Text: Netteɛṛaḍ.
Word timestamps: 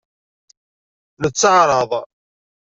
Netteɛṛaḍ. 1.21 1.91